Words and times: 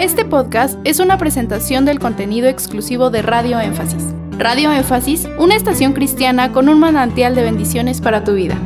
Este 0.00 0.24
podcast 0.24 0.78
es 0.84 0.98
una 0.98 1.18
presentación 1.18 1.84
del 1.84 1.98
contenido 1.98 2.48
exclusivo 2.48 3.10
de 3.10 3.20
Radio 3.20 3.60
Énfasis. 3.60 4.02
Radio 4.38 4.72
Énfasis, 4.72 5.28
una 5.38 5.54
estación 5.54 5.92
cristiana 5.92 6.54
con 6.54 6.70
un 6.70 6.80
manantial 6.80 7.34
de 7.34 7.42
bendiciones 7.42 8.00
para 8.00 8.24
tu 8.24 8.32
vida. 8.32 8.56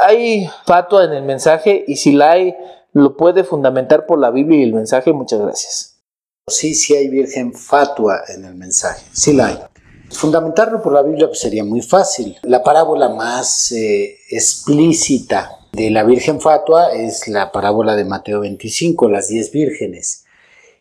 Hay 0.00 0.48
fatua 0.64 1.04
en 1.04 1.12
el 1.12 1.22
mensaje 1.24 1.84
y 1.86 1.96
si 1.96 2.12
la 2.12 2.30
hay, 2.30 2.54
lo 2.94 3.14
puede 3.14 3.44
fundamentar 3.44 4.06
por 4.06 4.18
la 4.18 4.30
Biblia 4.30 4.60
y 4.60 4.62
el 4.62 4.72
mensaje. 4.72 5.12
Muchas 5.12 5.38
gracias. 5.38 6.00
Sí, 6.46 6.74
sí 6.74 6.96
hay 6.96 7.08
virgen 7.08 7.52
fatua 7.52 8.22
en 8.34 8.46
el 8.46 8.54
mensaje, 8.54 9.04
sí 9.12 9.34
la 9.34 9.48
hay. 9.48 9.58
Fundamentarlo 10.10 10.80
por 10.80 10.94
la 10.94 11.02
Biblia 11.02 11.26
pues, 11.26 11.40
sería 11.40 11.62
muy 11.62 11.82
fácil. 11.82 12.38
La 12.44 12.62
parábola 12.62 13.10
más 13.10 13.70
eh, 13.72 14.16
explícita 14.30 15.59
de 15.72 15.90
la 15.90 16.02
Virgen 16.02 16.40
Fatua 16.40 16.92
es 16.92 17.28
la 17.28 17.52
parábola 17.52 17.96
de 17.96 18.04
Mateo 18.04 18.40
25, 18.40 19.08
las 19.08 19.28
diez 19.28 19.52
vírgenes. 19.52 20.24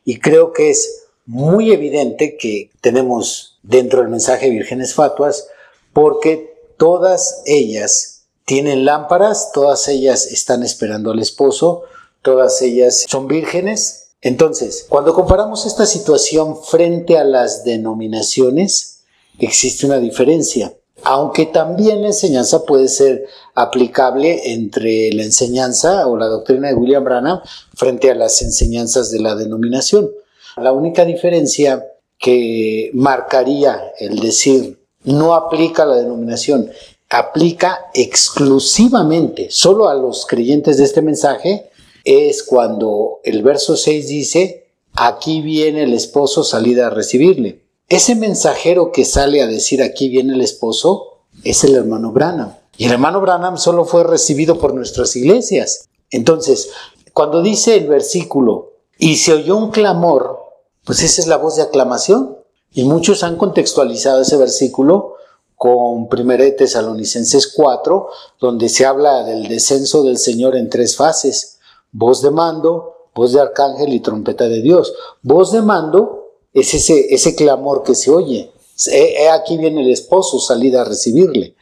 Y 0.04 0.20
creo 0.20 0.54
que 0.54 0.72
es 0.72 1.04
muy 1.26 1.72
evidente 1.72 2.38
que 2.38 2.72
tenemos 2.82 3.60
dentro 3.62 4.00
del 4.00 4.10
mensaje 4.10 4.50
vírgenes 4.50 4.96
fatuas 4.96 5.48
porque 5.94 6.56
todas 6.78 7.44
ellas 7.46 8.24
tienen 8.46 8.86
lámparas, 8.86 9.52
todas 9.54 9.88
ellas 9.88 10.26
están 10.26 10.64
esperando 10.64 11.12
al 11.12 11.20
esposo, 11.20 11.84
todas 12.24 12.62
ellas 12.64 13.06
son 13.08 13.28
vírgenes. 13.28 14.14
Entonces, 14.22 14.86
cuando 14.90 15.14
comparamos 15.14 15.68
esta 15.68 15.86
situación 15.86 16.62
frente 16.64 17.18
a 17.18 17.24
las 17.24 17.64
denominaciones, 17.64 19.02
existe 19.38 19.86
una 19.86 20.00
diferencia 20.00 20.74
aunque 21.04 21.46
también 21.46 22.02
la 22.02 22.08
enseñanza 22.08 22.64
puede 22.66 22.88
ser 22.88 23.26
aplicable 23.60 24.54
entre 24.54 25.12
la 25.12 25.24
enseñanza 25.24 26.08
o 26.08 26.18
la 26.18 26.28
doctrina 26.28 26.70
de 26.70 26.76
William 26.76 27.04
Branham 27.04 27.42
frente 27.76 28.10
a 28.10 28.16
las 28.16 28.42
enseñanzas 28.42 29.12
de 29.12 29.20
la 29.20 29.36
denominación. 29.36 30.10
La 30.58 30.72
única 30.72 31.04
diferencia 31.04 31.86
que 32.18 32.90
marcaría 32.94 33.82
el 34.00 34.20
decir 34.20 34.80
no 35.04 35.34
aplica 35.34 35.86
la 35.86 35.96
denominación, 35.96 36.70
aplica 37.10 37.80
exclusivamente 37.94 39.48
solo 39.50 39.90
a 39.90 39.94
los 39.94 40.26
creyentes 40.26 40.78
de 40.78 40.84
este 40.86 41.02
mensaje, 41.02 41.70
es 42.06 42.44
cuando 42.44 43.20
el 43.24 43.44
verso 43.44 43.76
6 43.76 44.08
dice, 44.08 44.68
aquí 44.94 45.42
viene 45.42 45.84
el 45.84 45.94
esposo 45.94 46.44
salida 46.44 46.88
a 46.88 46.92
recibirle. 46.92 47.62
Ese 47.88 48.16
mensajero 48.16 48.92
que 48.92 49.04
sale 49.04 49.42
a 49.42 49.48
decir 49.48 49.82
aquí 49.82 50.10
viene 50.10 50.34
el 50.34 50.42
esposo 50.42 51.24
es 51.44 51.64
el 51.64 51.76
hermano 51.76 52.12
Branham. 52.12 52.59
Y 52.80 52.86
el 52.86 52.94
hermano 52.94 53.20
Branham 53.20 53.58
solo 53.58 53.84
fue 53.84 54.06
recibido 54.06 54.58
por 54.58 54.74
nuestras 54.74 55.14
iglesias. 55.18 55.90
Entonces, 56.12 56.70
cuando 57.12 57.42
dice 57.42 57.76
el 57.76 57.90
versículo, 57.90 58.72
y 58.98 59.18
se 59.18 59.34
oyó 59.34 59.58
un 59.58 59.70
clamor, 59.70 60.40
pues 60.86 61.04
esa 61.04 61.20
es 61.20 61.28
la 61.28 61.36
voz 61.36 61.58
de 61.58 61.64
aclamación. 61.64 62.38
Y 62.72 62.86
muchos 62.86 63.24
han 63.24 63.36
contextualizado 63.36 64.22
ese 64.22 64.38
versículo 64.38 65.16
con 65.58 66.08
1 66.10 66.10
Tesalonicenses 66.58 67.52
4, 67.54 68.08
donde 68.40 68.70
se 68.70 68.86
habla 68.86 69.26
del 69.26 69.50
descenso 69.50 70.04
del 70.04 70.18
Señor 70.18 70.56
en 70.56 70.70
tres 70.70 70.96
fases. 70.96 71.60
Voz 71.92 72.22
de 72.22 72.32
mando, 72.32 73.10
voz 73.14 73.34
de 73.34 73.42
arcángel 73.42 73.94
y 73.94 74.00
trompeta 74.00 74.48
de 74.48 74.62
Dios. 74.62 74.94
Voz 75.22 75.52
de 75.52 75.62
mando 75.62 76.30
es 76.54 76.74
ese, 76.74 77.14
ese 77.14 77.36
clamor 77.36 77.84
que 77.84 77.94
se 77.94 78.10
oye. 78.10 78.54
He, 78.88 79.30
aquí 79.30 79.58
viene 79.58 79.82
el 79.82 79.92
esposo, 79.92 80.40
salida 80.40 80.82
a 80.82 80.86
recibirle. 80.86 81.56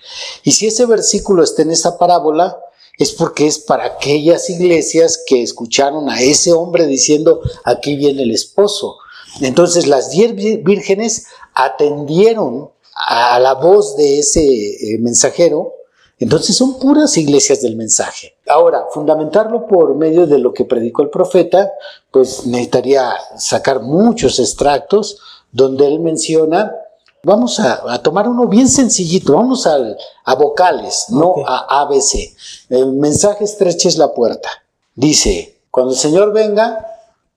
Y 0.44 0.52
si 0.52 0.68
ese 0.68 0.86
versículo 0.86 1.44
está 1.44 1.64
en 1.64 1.72
esa 1.72 1.98
parábola, 1.98 2.58
es 2.98 3.12
porque 3.12 3.48
es 3.48 3.60
para 3.60 3.86
aquellas 3.86 4.50
iglesias 4.50 5.24
que 5.26 5.44
escucharon 5.44 6.10
a 6.10 6.22
ese 6.22 6.52
hombre 6.54 6.88
diciendo, 6.88 7.42
aquí 7.64 7.96
viene 7.96 8.24
el 8.24 8.32
esposo. 8.32 8.98
Entonces 9.42 9.88
las 9.88 10.10
diez 10.10 10.34
vírgenes 10.64 11.28
atendieron 11.54 12.72
a 13.08 13.40
la 13.40 13.54
voz 13.54 13.96
de 13.96 14.20
ese 14.20 14.44
eh, 14.44 14.98
mensajero 15.00 15.78
entonces 16.20 16.56
son 16.56 16.80
puras 16.80 17.16
iglesias 17.18 17.62
del 17.62 17.76
mensaje. 17.76 18.38
Ahora, 18.48 18.86
fundamentarlo 18.92 19.68
por 19.68 19.96
medio 19.96 20.26
de 20.26 20.40
lo 20.40 20.52
que 20.52 20.66
predicó 20.66 21.04
el 21.04 21.10
profeta, 21.10 21.72
pues 22.12 22.48
necesitaría 22.48 23.14
sacar 23.38 23.82
muchos 23.82 24.40
extractos 24.40 25.20
donde 25.52 25.86
él 25.86 26.00
menciona, 26.00 26.74
vamos 27.24 27.60
a, 27.60 28.02
tomar 28.02 28.28
uno 28.28 28.48
bien 28.48 28.70
sencillito, 28.70 29.34
vamos 29.34 29.68
a 29.68 30.36
vocales, 30.36 31.06
no 31.10 31.36
a 31.46 31.82
ABC. 31.82 32.36
El 32.70 32.94
mensaje 32.94 33.44
estreches 33.44 33.98
la 33.98 34.14
puerta. 34.14 34.50
Dice, 34.96 35.62
cuando 35.72 35.94
el 35.94 36.00
Señor 36.00 36.34
venga, 36.34 36.86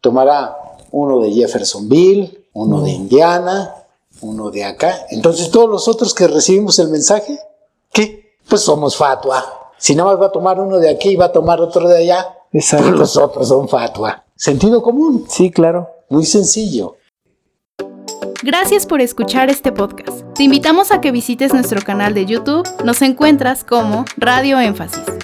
tomará 0.00 0.56
uno 0.92 1.20
de 1.20 1.30
Jeffersonville, 1.32 2.46
uno 2.52 2.82
de 2.82 2.91
Indiana, 2.91 3.74
uno 4.22 4.50
de 4.50 4.64
acá. 4.64 5.06
Entonces 5.10 5.50
todos 5.50 5.68
los 5.68 5.88
otros 5.88 6.14
que 6.14 6.26
recibimos 6.26 6.78
el 6.78 6.88
mensaje, 6.88 7.38
¿qué? 7.92 8.20
pues 8.50 8.62
somos 8.62 8.97
fatua. 8.97 9.44
Si 9.78 9.94
nada 9.94 10.10
más 10.10 10.20
va 10.20 10.26
a 10.26 10.32
tomar 10.32 10.60
uno 10.60 10.78
de 10.78 10.91
aquí 10.91 11.10
y 11.10 11.16
va 11.16 11.26
a 11.26 11.32
tomar 11.32 11.60
otro 11.60 11.88
de 11.88 11.98
allá, 11.98 12.36
pues 12.52 12.72
los 12.72 13.16
otros 13.16 13.48
son 13.48 13.68
fatua. 13.68 14.24
Sentido 14.36 14.82
común. 14.82 15.24
Sí, 15.28 15.50
claro. 15.50 15.88
Muy 16.10 16.26
sencillo. 16.26 16.97
Gracias 18.42 18.86
por 18.86 19.00
escuchar 19.00 19.50
este 19.50 19.72
podcast. 19.72 20.22
Te 20.34 20.44
invitamos 20.44 20.91
a 20.91 21.00
que 21.00 21.12
visites 21.12 21.52
nuestro 21.52 21.82
canal 21.82 22.14
de 22.14 22.26
YouTube. 22.26 22.68
Nos 22.84 23.02
encuentras 23.02 23.64
como 23.64 24.04
Radio 24.16 24.58
Énfasis. 24.58 25.19